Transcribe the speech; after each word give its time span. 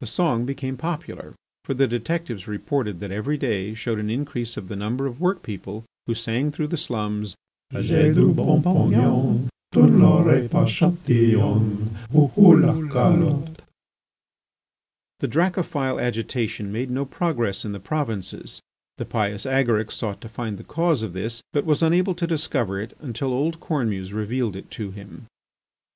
The 0.00 0.06
song 0.06 0.44
became 0.46 0.76
popular, 0.76 1.34
for 1.64 1.74
the 1.74 1.88
detectives 1.88 2.46
reported 2.46 3.00
that 3.00 3.10
every 3.10 3.36
day 3.36 3.74
showed 3.74 3.98
an 3.98 4.08
increase 4.08 4.56
of 4.56 4.68
the 4.68 4.76
number 4.76 5.04
of 5.04 5.20
workpeople 5.20 5.82
who 6.06 6.14
sang 6.14 6.52
through 6.52 6.68
the 6.68 6.76
slums: 6.76 7.34
J'ai 7.72 8.12
du 8.14 8.32
bon 8.32 8.62
pognon; 8.62 9.48
Tu 9.72 9.80
n'l'auras 9.82 10.48
pas 10.48 10.70
Chatillon! 10.70 11.90
Hou! 12.12 12.28
Hou! 12.36 12.56
la 12.56 12.72
calotte! 12.88 13.62
The 15.18 15.26
Dracophil 15.26 16.00
agitation 16.00 16.70
made 16.70 16.92
no 16.92 17.04
progress 17.04 17.64
in 17.64 17.72
the 17.72 17.80
provinces. 17.80 18.60
The 18.98 19.04
pious 19.04 19.44
Agaric 19.44 19.90
sought 19.90 20.20
to 20.20 20.28
find 20.28 20.56
the 20.56 20.62
cause 20.62 21.02
of 21.02 21.14
this, 21.14 21.42
but 21.52 21.64
was 21.66 21.82
unable 21.82 22.14
to 22.14 22.28
discover 22.28 22.80
it 22.80 22.96
until 23.00 23.32
old 23.32 23.58
Cornemuse 23.58 24.12
revealed 24.14 24.54
it 24.54 24.70
to 24.70 24.92
him. 24.92 25.26